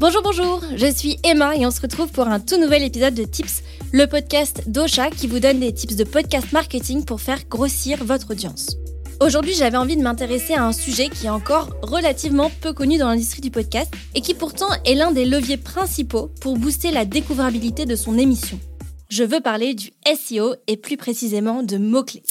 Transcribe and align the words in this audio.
Bonjour, 0.00 0.22
bonjour, 0.22 0.62
je 0.76 0.90
suis 0.90 1.18
Emma 1.24 1.54
et 1.54 1.66
on 1.66 1.70
se 1.70 1.82
retrouve 1.82 2.10
pour 2.10 2.26
un 2.26 2.40
tout 2.40 2.58
nouvel 2.58 2.82
épisode 2.84 3.12
de 3.12 3.24
Tips, 3.24 3.62
le 3.92 4.06
podcast 4.06 4.62
d'Ocha 4.66 5.10
qui 5.10 5.26
vous 5.26 5.40
donne 5.40 5.60
des 5.60 5.74
tips 5.74 5.94
de 5.94 6.04
podcast 6.04 6.52
marketing 6.52 7.04
pour 7.04 7.20
faire 7.20 7.46
grossir 7.50 8.02
votre 8.02 8.30
audience. 8.30 8.78
Aujourd'hui, 9.20 9.52
j'avais 9.52 9.76
envie 9.76 9.98
de 9.98 10.02
m'intéresser 10.02 10.54
à 10.54 10.64
un 10.64 10.72
sujet 10.72 11.10
qui 11.10 11.26
est 11.26 11.28
encore 11.28 11.76
relativement 11.82 12.50
peu 12.62 12.72
connu 12.72 12.96
dans 12.96 13.08
l'industrie 13.08 13.42
du 13.42 13.50
podcast 13.50 13.92
et 14.14 14.22
qui 14.22 14.32
pourtant 14.32 14.70
est 14.86 14.94
l'un 14.94 15.12
des 15.12 15.26
leviers 15.26 15.58
principaux 15.58 16.30
pour 16.40 16.56
booster 16.56 16.92
la 16.92 17.04
découvrabilité 17.04 17.84
de 17.84 17.94
son 17.94 18.16
émission. 18.16 18.58
Je 19.10 19.22
veux 19.22 19.42
parler 19.42 19.74
du 19.74 19.90
SEO 20.06 20.54
et 20.66 20.78
plus 20.78 20.96
précisément 20.96 21.62
de 21.62 21.76
mots-clés. 21.76 22.22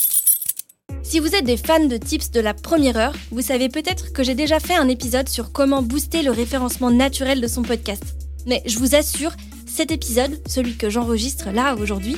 Si 1.09 1.19
vous 1.19 1.33
êtes 1.33 1.43
des 1.43 1.57
fans 1.57 1.87
de 1.87 1.97
tips 1.97 2.29
de 2.29 2.39
la 2.39 2.53
première 2.53 2.95
heure, 2.95 3.15
vous 3.31 3.41
savez 3.41 3.67
peut-être 3.67 4.13
que 4.13 4.23
j'ai 4.23 4.36
déjà 4.36 4.59
fait 4.59 4.75
un 4.75 4.87
épisode 4.87 5.27
sur 5.27 5.51
comment 5.51 5.81
booster 5.81 6.21
le 6.21 6.29
référencement 6.29 6.91
naturel 6.91 7.41
de 7.41 7.47
son 7.47 7.63
podcast. 7.63 8.04
Mais 8.45 8.61
je 8.67 8.77
vous 8.77 8.93
assure, 8.93 9.31
cet 9.65 9.89
épisode, 9.89 10.39
celui 10.47 10.77
que 10.77 10.91
j'enregistre 10.91 11.50
là 11.50 11.75
aujourd'hui, 11.75 12.15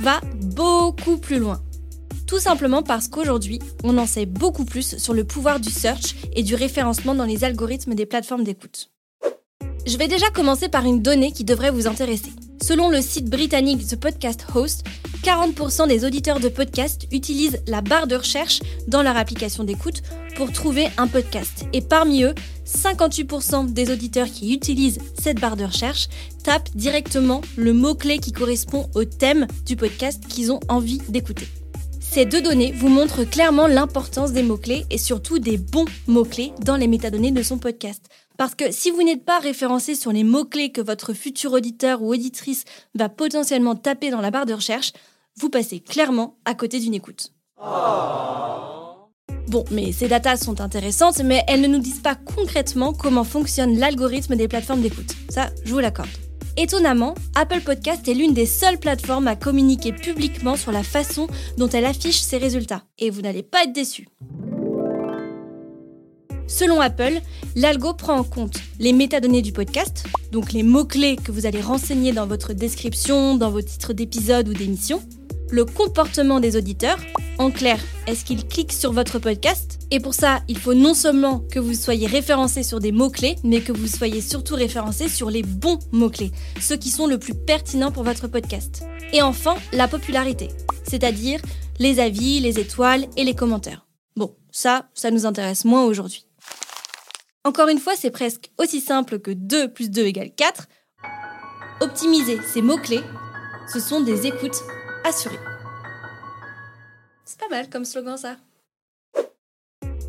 va 0.00 0.20
beaucoup 0.40 1.18
plus 1.18 1.38
loin. 1.38 1.62
Tout 2.26 2.40
simplement 2.40 2.82
parce 2.82 3.06
qu'aujourd'hui, 3.06 3.60
on 3.84 3.96
en 3.96 4.06
sait 4.06 4.26
beaucoup 4.26 4.64
plus 4.64 4.98
sur 4.98 5.14
le 5.14 5.22
pouvoir 5.22 5.60
du 5.60 5.70
search 5.70 6.16
et 6.34 6.42
du 6.42 6.56
référencement 6.56 7.14
dans 7.14 7.26
les 7.26 7.44
algorithmes 7.44 7.94
des 7.94 8.06
plateformes 8.06 8.42
d'écoute. 8.42 8.90
Je 9.86 9.96
vais 9.96 10.08
déjà 10.08 10.30
commencer 10.30 10.68
par 10.68 10.84
une 10.84 11.00
donnée 11.00 11.30
qui 11.30 11.44
devrait 11.44 11.70
vous 11.70 11.86
intéresser. 11.86 12.32
Selon 12.60 12.88
le 12.88 13.02
site 13.02 13.30
britannique 13.30 13.86
The 13.86 13.94
Podcast 13.94 14.46
Host, 14.52 14.84
40% 15.22 15.86
des 15.86 16.04
auditeurs 16.04 16.40
de 16.40 16.48
podcast 16.48 17.06
utilisent 17.12 17.62
la 17.68 17.80
barre 17.80 18.08
de 18.08 18.16
recherche 18.16 18.60
dans 18.88 19.02
leur 19.02 19.16
application 19.16 19.62
d'écoute 19.62 20.02
pour 20.34 20.50
trouver 20.50 20.88
un 20.98 21.06
podcast. 21.06 21.64
Et 21.72 21.80
parmi 21.80 22.24
eux, 22.24 22.34
58% 22.66 23.72
des 23.72 23.92
auditeurs 23.92 24.26
qui 24.26 24.52
utilisent 24.52 24.98
cette 25.20 25.40
barre 25.40 25.56
de 25.56 25.64
recherche 25.64 26.08
tapent 26.42 26.74
directement 26.74 27.40
le 27.56 27.72
mot-clé 27.72 28.18
qui 28.18 28.32
correspond 28.32 28.90
au 28.94 29.04
thème 29.04 29.46
du 29.64 29.76
podcast 29.76 30.26
qu'ils 30.26 30.50
ont 30.50 30.60
envie 30.68 30.98
d'écouter. 31.08 31.46
Ces 32.00 32.26
deux 32.26 32.42
données 32.42 32.72
vous 32.72 32.88
montrent 32.88 33.24
clairement 33.24 33.66
l'importance 33.66 34.32
des 34.32 34.42
mots-clés 34.42 34.84
et 34.90 34.98
surtout 34.98 35.38
des 35.38 35.56
bons 35.56 35.86
mots-clés 36.08 36.52
dans 36.60 36.76
les 36.76 36.88
métadonnées 36.88 37.30
de 37.30 37.42
son 37.42 37.58
podcast. 37.58 38.04
Parce 38.36 38.54
que 38.54 38.72
si 38.72 38.90
vous 38.90 39.02
n'êtes 39.02 39.24
pas 39.24 39.38
référencé 39.38 39.94
sur 39.94 40.12
les 40.12 40.24
mots-clés 40.24 40.72
que 40.72 40.80
votre 40.80 41.12
futur 41.12 41.52
auditeur 41.52 42.02
ou 42.02 42.12
auditrice 42.12 42.64
va 42.94 43.08
potentiellement 43.08 43.76
taper 43.76 44.10
dans 44.10 44.20
la 44.20 44.30
barre 44.30 44.46
de 44.46 44.54
recherche, 44.54 44.92
vous 45.36 45.50
passez 45.50 45.80
clairement 45.80 46.36
à 46.44 46.54
côté 46.54 46.78
d'une 46.78 46.94
écoute. 46.94 47.32
Bon, 49.48 49.64
mais 49.70 49.92
ces 49.92 50.08
datas 50.08 50.36
sont 50.38 50.60
intéressantes, 50.60 51.20
mais 51.22 51.42
elles 51.46 51.60
ne 51.60 51.66
nous 51.66 51.78
disent 51.78 52.00
pas 52.00 52.14
concrètement 52.14 52.92
comment 52.92 53.24
fonctionne 53.24 53.78
l'algorithme 53.78 54.36
des 54.36 54.48
plateformes 54.48 54.80
d'écoute. 54.80 55.14
Ça, 55.28 55.50
je 55.64 55.72
vous 55.72 55.78
l'accorde. 55.78 56.08
Étonnamment, 56.56 57.14
Apple 57.34 57.60
Podcast 57.60 58.06
est 58.08 58.14
l'une 58.14 58.34
des 58.34 58.46
seules 58.46 58.78
plateformes 58.78 59.26
à 59.26 59.36
communiquer 59.36 59.92
publiquement 59.92 60.56
sur 60.56 60.70
la 60.70 60.82
façon 60.82 61.26
dont 61.56 61.68
elle 61.68 61.86
affiche 61.86 62.20
ses 62.20 62.38
résultats. 62.38 62.82
Et 62.98 63.10
vous 63.10 63.22
n'allez 63.22 63.42
pas 63.42 63.64
être 63.64 63.72
déçus. 63.72 64.08
Selon 66.46 66.80
Apple, 66.80 67.20
l'algo 67.56 67.94
prend 67.94 68.18
en 68.18 68.24
compte 68.24 68.58
les 68.78 68.92
métadonnées 68.92 69.40
du 69.40 69.52
podcast, 69.52 70.04
donc 70.32 70.52
les 70.52 70.62
mots-clés 70.62 71.16
que 71.16 71.32
vous 71.32 71.46
allez 71.46 71.62
renseigner 71.62 72.12
dans 72.12 72.26
votre 72.26 72.52
description, 72.52 73.36
dans 73.36 73.50
vos 73.50 73.62
titres 73.62 73.94
d'épisode 73.94 74.48
ou 74.48 74.52
d'émission, 74.52 75.02
le 75.52 75.66
comportement 75.66 76.40
des 76.40 76.56
auditeurs, 76.56 76.98
en 77.38 77.50
clair, 77.50 77.78
est-ce 78.06 78.24
qu'ils 78.24 78.46
cliquent 78.48 78.72
sur 78.72 78.92
votre 78.92 79.18
podcast? 79.18 79.78
Et 79.90 80.00
pour 80.00 80.14
ça, 80.14 80.40
il 80.48 80.56
faut 80.56 80.72
non 80.72 80.94
seulement 80.94 81.40
que 81.40 81.58
vous 81.58 81.74
soyez 81.74 82.06
référencé 82.06 82.62
sur 82.62 82.80
des 82.80 82.90
mots-clés, 82.90 83.36
mais 83.44 83.60
que 83.60 83.72
vous 83.72 83.86
soyez 83.86 84.22
surtout 84.22 84.54
référencé 84.54 85.10
sur 85.10 85.28
les 85.28 85.42
bons 85.42 85.78
mots-clés, 85.92 86.32
ceux 86.58 86.76
qui 86.76 86.88
sont 86.88 87.06
le 87.06 87.18
plus 87.18 87.34
pertinents 87.34 87.92
pour 87.92 88.02
votre 88.02 88.28
podcast. 88.28 88.82
Et 89.12 89.20
enfin, 89.20 89.54
la 89.74 89.88
popularité, 89.88 90.48
c'est-à-dire 90.88 91.40
les 91.78 92.00
avis, 92.00 92.40
les 92.40 92.58
étoiles 92.58 93.06
et 93.18 93.24
les 93.24 93.34
commentaires. 93.34 93.86
Bon, 94.16 94.34
ça, 94.50 94.88
ça 94.94 95.10
nous 95.10 95.26
intéresse 95.26 95.66
moins 95.66 95.84
aujourd'hui. 95.84 96.24
Encore 97.44 97.68
une 97.68 97.78
fois, 97.78 97.92
c'est 97.94 98.10
presque 98.10 98.50
aussi 98.56 98.80
simple 98.80 99.18
que 99.18 99.30
2 99.30 99.70
plus 99.70 99.90
2 99.90 100.06
égale 100.06 100.30
4. 100.34 100.66
Optimiser 101.82 102.38
ces 102.54 102.62
mots-clés, 102.62 103.02
ce 103.70 103.80
sont 103.80 104.00
des 104.00 104.26
écoutes 104.26 104.62
assurées. 105.04 105.38
C'est 107.24 107.38
pas 107.38 107.48
mal 107.48 107.68
comme 107.70 107.84
slogan 107.84 108.16
ça. 108.16 108.36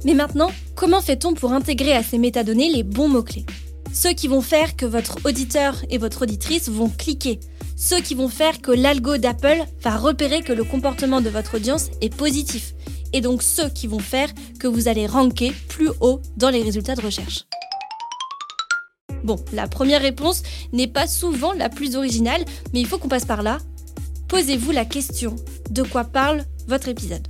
Mais 0.06 0.14
maintenant, 0.14 0.52
comment 0.76 1.02
fait-on 1.02 1.34
pour 1.34 1.54
intégrer 1.54 1.94
à 1.94 2.04
ces 2.04 2.18
métadonnées 2.18 2.70
les 2.70 2.84
bons 2.84 3.08
mots-clés? 3.08 3.46
Ceux 3.94 4.14
qui 4.14 4.28
vont 4.28 4.42
faire 4.42 4.76
que 4.76 4.86
votre 4.86 5.18
auditeur 5.26 5.76
et 5.90 5.98
votre 5.98 6.24
auditrice 6.24 6.68
vont 6.68 6.90
cliquer. 6.90 7.40
Ceux 7.78 8.02
qui 8.02 8.16
vont 8.16 8.28
faire 8.28 8.62
que 8.62 8.72
l'algo 8.72 9.18
d'Apple 9.18 9.64
va 9.82 9.98
repérer 9.98 10.42
que 10.42 10.54
le 10.54 10.64
comportement 10.64 11.22
de 11.22 11.30
votre 11.30 11.56
audience 11.56 11.90
est 12.02 12.14
positif 12.14 12.74
et 13.14 13.22
donc 13.22 13.44
ceux 13.44 13.70
qui 13.70 13.88
vont 13.88 14.00
faire 14.00 14.30
que 14.60 14.68
vous 14.68 14.88
allez 14.88 15.08
ranker 15.08 15.54
plus 15.70 15.90
haut 16.02 16.22
dans 16.36 16.50
les 16.50 16.64
résultats 16.64 16.96
de 16.96 17.02
recherche. 17.02 17.46
Bon, 19.24 19.38
la 19.54 19.68
première 19.68 20.02
réponse 20.02 20.44
n'est 20.74 20.88
pas 20.88 21.08
souvent 21.08 21.54
la 21.54 21.70
plus 21.70 21.96
originale, 21.96 22.44
mais 22.74 22.82
il 22.82 22.88
faut 22.88 22.98
qu'on 22.98 23.08
passe 23.08 23.26
par 23.26 23.42
là. 23.42 23.60
Posez-vous 24.34 24.72
la 24.72 24.84
question, 24.84 25.36
de 25.70 25.84
quoi 25.84 26.06
parle 26.06 26.44
votre 26.68 26.88
épisode? 26.88 27.28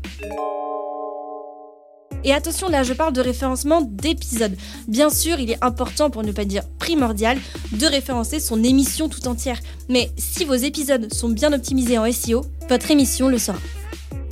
Et 2.24 2.31
attention, 2.31 2.69
là, 2.69 2.84
je 2.84 2.94
parle 2.94 3.12
de 3.12 3.19
référencement 3.19 3.81
d'épisodes. 3.81 4.56
Bien 4.88 5.09
sûr, 5.09 5.38
il 5.38 5.52
est 5.52 5.62
important, 5.62 6.09
pour 6.09 6.24
ne 6.24 6.31
pas 6.31 6.46
dire 6.46 6.63
primordial, 6.80 7.38
de 7.74 7.86
référencer 7.88 8.40
son 8.40 8.63
émission 8.63 9.09
tout 9.09 9.28
entière. 9.28 9.59
Mais 9.90 10.12
si 10.18 10.46
vos 10.46 10.53
épisodes 10.53 11.13
sont 11.13 11.28
bien 11.28 11.52
optimisés 11.52 11.97
en 11.97 12.09
SEO, 12.09 12.46
votre 12.69 12.90
émission 12.90 13.28
le 13.28 13.38
sera. 13.38 13.59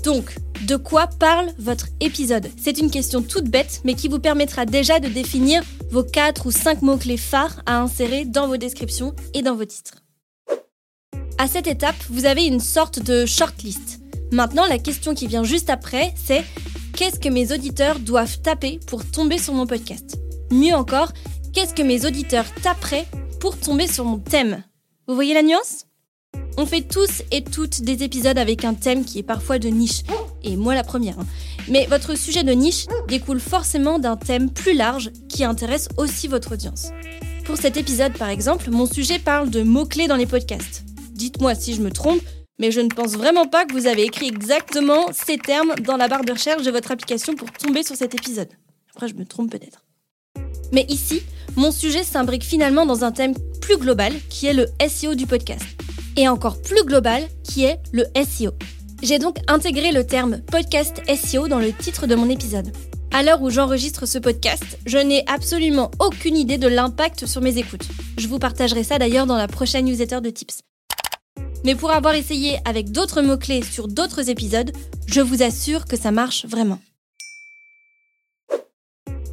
Donc, 0.06 0.34
de 0.66 0.78
quoi 0.78 1.08
parle 1.08 1.50
votre 1.60 1.88
épisode? 2.00 2.50
C'est 2.56 2.80
une 2.80 2.90
question 2.90 3.22
toute 3.22 3.50
bête, 3.50 3.81
mais 3.84 3.96
qui 3.96 4.08
vous 4.08 4.20
permettra 4.20 4.66
déjà 4.66 5.02
de 5.02 5.10
définir 5.10 5.62
vos 5.92 6.04
4 6.04 6.46
ou 6.46 6.52
5 6.52 6.84
mots-clés 6.84 7.18
phares 7.18 7.62
à 7.66 7.81
insérer 7.81 8.24
dans 8.24 8.48
vos 8.48 8.56
descriptions 8.56 9.14
et 9.34 9.42
dans 9.42 9.56
vos 9.56 9.66
titres. 9.66 10.02
À 11.41 11.47
cette 11.47 11.66
étape, 11.66 11.96
vous 12.12 12.25
avez 12.25 12.46
une 12.46 12.59
sorte 12.59 13.02
de 13.02 13.25
shortlist. 13.25 14.00
Maintenant, 14.31 14.68
la 14.68 14.78
question 14.78 15.16
qui 15.16 15.25
vient 15.25 15.44
juste 15.44 15.72
après, 15.72 16.13
c'est 16.16 16.46
qu'est-ce 16.96 17.19
que 17.19 17.29
mes 17.29 17.52
auditeurs 17.52 17.97
doivent 17.97 18.40
taper 18.41 18.79
pour 18.85 19.03
tomber 19.03 19.40
sur 19.40 19.56
mon 19.56 19.66
podcast? 19.66 20.19
Mieux 20.51 20.75
encore, 20.75 21.12
qu'est-ce 21.51 21.74
que 21.74 21.81
mes 21.81 22.06
auditeurs 22.06 22.46
taperaient 22.62 23.07
pour 23.40 23.57
tomber 23.57 23.88
sur 23.88 24.06
mon 24.06 24.19
thème? 24.19 24.63
Vous 25.07 25.16
voyez 25.16 25.34
la 25.34 25.41
nuance? 25.41 25.88
On 26.57 26.68
fait 26.68 26.84
tous 26.84 27.24
et 27.31 27.44
toutes 27.44 27.81
des 27.81 28.03
épisodes 28.03 28.38
avec 28.38 28.63
un 28.63 28.75
thème 28.75 29.03
qui 29.03 29.18
est 29.18 29.24
parfois 29.24 29.57
de 29.57 29.69
niche, 29.69 30.03
et 30.44 30.56
moi 30.56 30.75
la 30.75 30.84
première. 30.84 31.18
Hein. 31.18 31.25
Mais 31.68 31.88
votre 31.88 32.16
sujet 32.16 32.44
de 32.44 32.51
niche 32.51 32.85
découle 33.07 33.40
forcément 33.40 33.97
d'un 33.97 34.16
thème 34.16 34.51
plus 34.51 34.75
large 34.75 35.09
qui 35.28 35.44
intéresse 35.44 35.90
aussi 35.97 36.28
votre 36.28 36.51
audience. 36.51 36.91
Pour 37.46 37.57
cet 37.57 37.78
épisode 37.78 38.13
par 38.13 38.30
exemple, 38.30 38.69
mon 38.69 38.85
sujet 38.85 39.18
parle 39.18 39.50
de 39.50 39.63
mots-clés 39.63 40.07
dans 40.07 40.18
les 40.18 40.28
podcasts. 40.28 40.84
Dites-moi 41.22 41.54
si 41.54 41.76
je 41.76 41.84
me 41.84 41.92
trompe, 41.92 42.20
mais 42.58 42.72
je 42.72 42.82
ne 42.82 42.88
pense 42.88 43.12
vraiment 43.12 43.46
pas 43.46 43.66
que 43.66 43.74
vous 43.74 43.86
avez 43.86 44.02
écrit 44.02 44.28
exactement 44.28 45.06
ces 45.14 45.38
termes 45.38 45.76
dans 45.76 45.96
la 45.96 46.08
barre 46.08 46.26
de 46.26 46.32
recherche 46.32 46.64
de 46.64 46.72
votre 46.72 46.90
application 46.90 47.36
pour 47.36 47.52
tomber 47.52 47.84
sur 47.84 47.96
cet 47.96 48.16
épisode. 48.16 48.48
Après, 48.96 49.08
je 49.08 49.14
me 49.14 49.24
trompe 49.24 49.52
peut-être. 49.52 49.86
Mais 50.72 50.84
ici, 50.90 51.22
mon 51.56 51.72
sujet 51.72 52.04
s'imbrique 52.04 52.44
finalement 52.44 52.88
dans 52.88 53.04
un 53.04 53.12
thème 53.12 53.36
plus 53.62 53.78
global 53.78 54.14
qui 54.31 54.48
est 54.48 54.54
le 54.56 54.66
SEO 54.90 55.14
du 55.14 55.28
podcast 55.28 55.64
et 56.18 56.28
encore 56.28 56.60
plus 56.60 56.84
global 56.86 57.22
qui 57.44 57.66
est 57.66 57.78
le 57.92 58.06
SEO. 58.16 58.54
J'ai 59.04 59.20
donc 59.20 59.38
intégré 59.48 59.92
le 59.92 60.08
terme 60.08 60.42
podcast 60.52 61.04
SEO 61.08 61.48
dans 61.48 61.60
le 61.60 61.72
titre 61.72 62.08
de 62.08 62.16
mon 62.16 62.30
épisode. 62.31 62.72
À 63.12 63.22
l'heure 63.22 63.44
où 63.44 63.51
j'enregistre 63.51 64.07
ce 64.07 64.18
podcast, 64.18 64.80
je 64.88 64.98
n'ai 64.98 65.24
absolument 65.28 65.92
aucune 66.00 66.36
idée 66.36 66.57
de 66.57 66.68
l'impact 66.68 67.28
sur 67.28 67.42
mes 67.42 67.60
écoutes. 67.60 67.88
Je 68.18 68.28
vous 68.28 68.40
partagerai 68.40 68.84
ça 68.84 68.98
d'ailleurs 68.98 69.28
dans 69.28 69.38
la 69.38 69.48
prochaine 69.48 69.86
newsletter 69.86 70.22
de 70.22 70.31
tips. 70.31 70.62
Mais 71.63 71.75
pour 71.75 71.92
avoir 71.92 72.16
essayé 72.16 72.58
avec 72.66 72.92
d'autres 72.92 73.22
mots-clés 73.22 73.63
sur 73.63 73.88
d'autres 73.88 74.30
épisodes, 74.30 74.72
je 75.08 75.22
vous 75.22 75.44
assure 75.44 75.86
que 75.86 75.98
ça 75.98 76.12
marche 76.12 76.46
vraiment. 76.46 76.80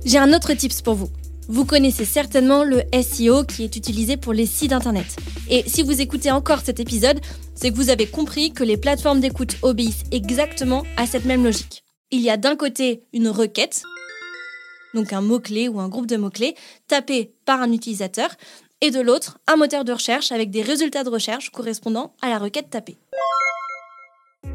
J'ai 0.04 0.18
un 0.18 0.32
autre 0.32 0.52
tips 0.52 0.82
pour 0.82 0.94
vous. 0.94 1.10
Vous 1.48 1.64
connaissez 1.64 2.04
certainement 2.04 2.62
le 2.62 2.82
SEO 3.02 3.44
qui 3.44 3.64
est 3.64 3.76
utilisé 3.76 4.18
pour 4.18 4.34
les 4.34 4.44
sites 4.44 4.72
internet. 4.72 5.16
Et 5.48 5.64
si 5.66 5.82
vous 5.82 6.02
écoutez 6.02 6.30
encore 6.30 6.60
cet 6.60 6.78
épisode, 6.78 7.20
c'est 7.54 7.70
que 7.70 7.76
vous 7.76 7.88
avez 7.88 8.06
compris 8.06 8.52
que 8.52 8.64
les 8.64 8.76
plateformes 8.76 9.20
d'écoute 9.20 9.56
obéissent 9.62 10.04
exactement 10.12 10.82
à 10.98 11.06
cette 11.06 11.24
même 11.24 11.44
logique. 11.44 11.84
Il 12.10 12.20
y 12.20 12.28
a 12.28 12.36
d'un 12.36 12.56
côté 12.56 13.02
une 13.14 13.28
requête, 13.28 13.82
donc 14.94 15.12
un 15.12 15.22
mot-clé 15.22 15.68
ou 15.68 15.80
un 15.80 15.88
groupe 15.88 16.06
de 16.06 16.16
mots-clés, 16.16 16.54
tapé 16.86 17.34
par 17.46 17.62
un 17.62 17.72
utilisateur, 17.72 18.30
et 18.80 18.90
de 18.90 19.00
l'autre, 19.00 19.38
un 19.46 19.56
moteur 19.56 19.84
de 19.84 19.92
recherche 19.92 20.32
avec 20.32 20.50
des 20.50 20.62
résultats 20.62 21.04
de 21.04 21.10
recherche 21.10 21.50
correspondant 21.50 22.14
à 22.22 22.28
la 22.28 22.38
requête 22.38 22.70
tapée. 22.70 22.98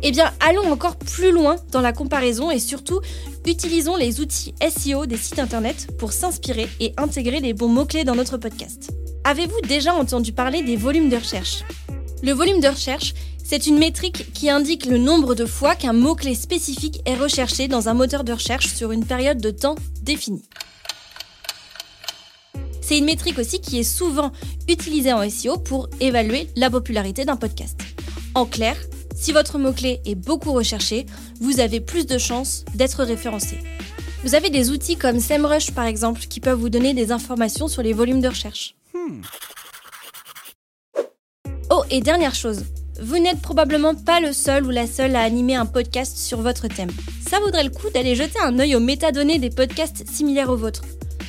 Eh 0.01 0.11
bien, 0.11 0.31
allons 0.39 0.71
encore 0.71 0.97
plus 0.97 1.31
loin 1.31 1.57
dans 1.71 1.81
la 1.81 1.93
comparaison 1.93 2.51
et 2.51 2.59
surtout, 2.59 2.99
utilisons 3.45 3.95
les 3.95 4.21
outils 4.21 4.53
SEO 4.61 5.05
des 5.05 5.17
sites 5.17 5.39
internet 5.39 5.87
pour 5.97 6.13
s'inspirer 6.13 6.67
et 6.79 6.93
intégrer 6.97 7.39
les 7.39 7.53
bons 7.53 7.67
mots-clés 7.67 8.03
dans 8.03 8.15
notre 8.15 8.37
podcast. 8.37 8.91
Avez-vous 9.23 9.61
déjà 9.67 9.93
entendu 9.93 10.33
parler 10.33 10.61
des 10.61 10.75
volumes 10.75 11.09
de 11.09 11.17
recherche? 11.17 11.63
Le 12.21 12.31
volume 12.31 12.59
de 12.59 12.67
recherche, 12.67 13.13
c'est 13.43 13.67
une 13.67 13.77
métrique 13.77 14.31
qui 14.33 14.49
indique 14.49 14.85
le 14.85 14.97
nombre 14.97 15.35
de 15.35 15.45
fois 15.45 15.75
qu'un 15.75 15.93
mot-clé 15.93 16.35
spécifique 16.35 17.01
est 17.05 17.15
recherché 17.15 17.67
dans 17.67 17.89
un 17.89 17.93
moteur 17.93 18.23
de 18.23 18.33
recherche 18.33 18.67
sur 18.67 18.91
une 18.91 19.05
période 19.05 19.39
de 19.39 19.51
temps 19.51 19.75
définie. 20.01 20.43
C'est 22.83 22.97
une 22.97 23.05
métrique 23.05 23.39
aussi 23.39 23.61
qui 23.61 23.79
est 23.79 23.83
souvent 23.83 24.33
utilisée 24.67 25.13
en 25.13 25.27
SEO 25.29 25.57
pour 25.57 25.89
évaluer 26.01 26.49
la 26.57 26.69
popularité 26.69 27.23
d'un 27.23 27.37
podcast. 27.37 27.79
En 28.35 28.45
clair, 28.45 28.75
si 29.15 29.31
votre 29.31 29.57
mot-clé 29.57 30.01
est 30.05 30.15
beaucoup 30.15 30.51
recherché, 30.51 31.05
vous 31.39 31.61
avez 31.61 31.79
plus 31.79 32.05
de 32.05 32.17
chances 32.17 32.65
d'être 32.75 33.03
référencé. 33.03 33.57
Vous 34.25 34.35
avez 34.35 34.49
des 34.49 34.69
outils 34.69 34.97
comme 34.97 35.21
SEMrush 35.21 35.71
par 35.71 35.85
exemple 35.85 36.21
qui 36.21 36.41
peuvent 36.41 36.59
vous 36.59 36.69
donner 36.69 36.93
des 36.93 37.13
informations 37.13 37.69
sur 37.69 37.81
les 37.81 37.93
volumes 37.93 38.21
de 38.21 38.27
recherche. 38.27 38.75
Hmm. 38.93 39.21
Oh, 41.69 41.83
et 41.89 42.01
dernière 42.01 42.35
chose, 42.35 42.65
vous 43.01 43.17
n'êtes 43.17 43.41
probablement 43.41 43.95
pas 43.95 44.19
le 44.19 44.33
seul 44.33 44.65
ou 44.65 44.71
la 44.71 44.87
seule 44.87 45.15
à 45.15 45.21
animer 45.21 45.55
un 45.55 45.65
podcast 45.65 46.17
sur 46.17 46.41
votre 46.41 46.67
thème. 46.67 46.91
Ça 47.29 47.39
vaudrait 47.39 47.63
le 47.63 47.69
coup 47.69 47.89
d'aller 47.93 48.15
jeter 48.15 48.39
un 48.43 48.59
œil 48.59 48.75
aux 48.75 48.81
métadonnées 48.81 49.39
des 49.39 49.49
podcasts 49.49 50.07
similaires 50.09 50.49
aux 50.49 50.57
vôtres. 50.57 50.83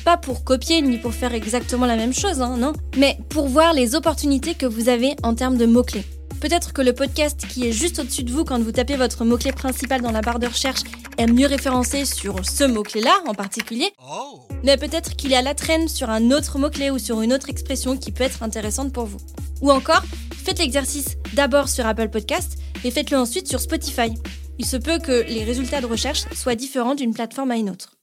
Pas 0.05 0.17
pour 0.17 0.43
copier 0.43 0.83
ni 0.83 0.99
pour 0.99 1.15
faire 1.15 1.33
exactement 1.33 1.87
la 1.87 1.95
même 1.95 2.13
chose, 2.13 2.39
hein, 2.39 2.57
non, 2.57 2.73
mais 2.95 3.17
pour 3.29 3.47
voir 3.47 3.73
les 3.73 3.95
opportunités 3.95 4.53
que 4.53 4.67
vous 4.67 4.87
avez 4.87 5.15
en 5.23 5.33
termes 5.33 5.57
de 5.57 5.65
mots-clés. 5.65 6.05
Peut-être 6.39 6.73
que 6.73 6.83
le 6.83 6.93
podcast 6.93 7.47
qui 7.47 7.67
est 7.67 7.71
juste 7.71 7.97
au-dessus 7.97 8.23
de 8.23 8.31
vous 8.31 8.43
quand 8.43 8.61
vous 8.61 8.71
tapez 8.71 8.97
votre 8.97 9.25
mot-clé 9.25 9.51
principal 9.51 10.01
dans 10.01 10.11
la 10.11 10.21
barre 10.21 10.37
de 10.37 10.45
recherche 10.45 10.81
est 11.17 11.25
mieux 11.25 11.47
référencé 11.47 12.05
sur 12.05 12.45
ce 12.45 12.65
mot-clé-là 12.65 13.15
en 13.25 13.33
particulier. 13.33 13.89
Oh. 14.07 14.41
Mais 14.63 14.77
peut-être 14.77 15.15
qu'il 15.15 15.33
est 15.33 15.37
à 15.37 15.41
la 15.41 15.55
traîne 15.55 15.87
sur 15.87 16.11
un 16.11 16.29
autre 16.29 16.59
mot-clé 16.59 16.91
ou 16.91 16.99
sur 16.99 17.21
une 17.23 17.33
autre 17.33 17.49
expression 17.49 17.97
qui 17.97 18.11
peut 18.11 18.25
être 18.25 18.43
intéressante 18.43 18.93
pour 18.93 19.05
vous. 19.05 19.17
Ou 19.61 19.71
encore, 19.71 20.03
faites 20.35 20.59
l'exercice 20.59 21.17
d'abord 21.33 21.67
sur 21.67 21.87
Apple 21.87 22.09
Podcast 22.09 22.59
et 22.83 22.91
faites-le 22.91 23.17
ensuite 23.17 23.47
sur 23.47 23.59
Spotify. 23.59 24.13
Il 24.59 24.67
se 24.67 24.77
peut 24.77 24.99
que 24.99 25.23
les 25.27 25.43
résultats 25.43 25.81
de 25.81 25.87
recherche 25.87 26.25
soient 26.35 26.53
différents 26.53 26.93
d'une 26.93 27.15
plateforme 27.15 27.49
à 27.49 27.55
une 27.55 27.71
autre. 27.71 27.94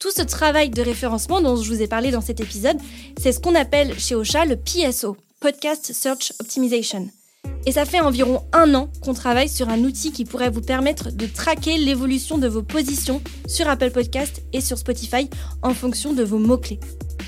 Tout 0.00 0.10
ce 0.10 0.22
travail 0.22 0.70
de 0.70 0.80
référencement 0.80 1.42
dont 1.42 1.56
je 1.56 1.68
vous 1.68 1.82
ai 1.82 1.86
parlé 1.86 2.10
dans 2.10 2.22
cet 2.22 2.40
épisode, 2.40 2.78
c'est 3.20 3.32
ce 3.32 3.38
qu'on 3.38 3.54
appelle 3.54 3.98
chez 3.98 4.14
Ocha 4.14 4.46
le 4.46 4.56
PSO, 4.56 5.14
Podcast 5.40 5.92
Search 5.92 6.32
Optimization. 6.40 7.10
Et 7.66 7.72
ça 7.72 7.84
fait 7.84 8.00
environ 8.00 8.42
un 8.54 8.74
an 8.74 8.88
qu'on 9.02 9.12
travaille 9.12 9.50
sur 9.50 9.68
un 9.68 9.80
outil 9.80 10.10
qui 10.10 10.24
pourrait 10.24 10.48
vous 10.48 10.62
permettre 10.62 11.12
de 11.12 11.26
traquer 11.26 11.76
l'évolution 11.76 12.38
de 12.38 12.48
vos 12.48 12.62
positions 12.62 13.20
sur 13.46 13.68
Apple 13.68 13.90
Podcast 13.90 14.40
et 14.54 14.62
sur 14.62 14.78
Spotify 14.78 15.28
en 15.60 15.74
fonction 15.74 16.14
de 16.14 16.22
vos 16.22 16.38
mots-clés. 16.38 16.80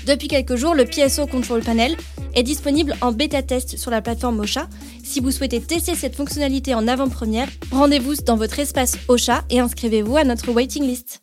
Depuis 0.07 0.27
quelques 0.27 0.55
jours, 0.55 0.73
le 0.73 0.85
PSO 0.85 1.27
Control 1.27 1.61
Panel 1.61 1.95
est 2.33 2.41
disponible 2.41 2.95
en 3.01 3.11
bêta 3.11 3.43
test 3.43 3.77
sur 3.77 3.91
la 3.91 4.01
plateforme 4.01 4.39
Ocha. 4.39 4.67
Si 5.03 5.19
vous 5.19 5.29
souhaitez 5.29 5.61
tester 5.61 5.93
cette 5.93 6.15
fonctionnalité 6.15 6.73
en 6.73 6.87
avant-première, 6.87 7.49
rendez-vous 7.71 8.15
dans 8.15 8.35
votre 8.35 8.57
espace 8.57 8.97
Ocha 9.09 9.43
et 9.51 9.59
inscrivez-vous 9.59 10.17
à 10.17 10.23
notre 10.23 10.51
waiting 10.51 10.87
list. 10.87 11.22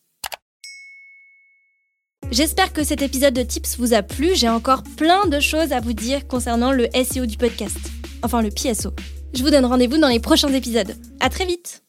J'espère 2.30 2.72
que 2.72 2.84
cet 2.84 3.02
épisode 3.02 3.34
de 3.34 3.42
Tips 3.42 3.76
vous 3.76 3.92
a 3.92 4.02
plu. 4.02 4.36
J'ai 4.36 4.48
encore 4.48 4.84
plein 4.96 5.26
de 5.26 5.40
choses 5.40 5.72
à 5.72 5.80
vous 5.80 5.92
dire 5.92 6.28
concernant 6.28 6.70
le 6.70 6.86
SEO 6.94 7.26
du 7.26 7.36
podcast. 7.36 7.76
Enfin, 8.22 8.40
le 8.40 8.50
PSO. 8.50 8.92
Je 9.34 9.42
vous 9.42 9.50
donne 9.50 9.64
rendez-vous 9.66 9.98
dans 9.98 10.06
les 10.06 10.20
prochains 10.20 10.52
épisodes. 10.52 10.94
À 11.18 11.28
très 11.28 11.44
vite 11.44 11.82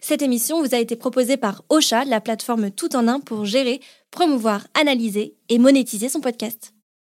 Cette 0.00 0.22
émission 0.22 0.62
vous 0.62 0.74
a 0.74 0.78
été 0.78 0.96
proposée 0.96 1.36
par 1.36 1.62
Ocha, 1.68 2.04
la 2.04 2.20
plateforme 2.20 2.70
tout 2.70 2.96
en 2.96 3.06
un 3.06 3.20
pour 3.20 3.44
gérer, 3.44 3.80
promouvoir, 4.10 4.66
analyser 4.78 5.36
et 5.48 5.58
monétiser 5.58 6.08
son 6.08 6.20
podcast. 6.20 6.71